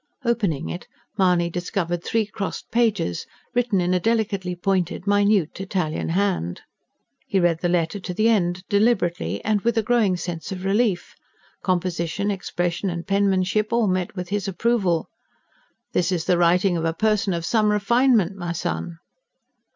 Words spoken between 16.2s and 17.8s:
the writing of a person of some